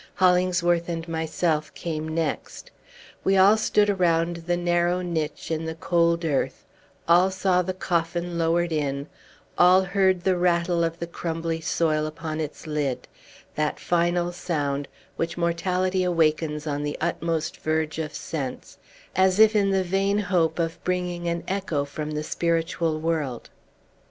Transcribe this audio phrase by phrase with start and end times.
[0.15, 2.71] Hollingsworth and myself came next.
[3.23, 6.65] We all stood around the narrow niche in the cold earth;
[7.07, 9.05] all saw the coffin lowered in;
[9.59, 13.07] all heard the rattle of the crumbly soil upon its lid,
[13.53, 14.87] that final sound,
[15.17, 18.79] which mortality awakens on the utmost verge of sense,
[19.15, 23.51] as if in the vain hope of bringing an echo from the spiritual world.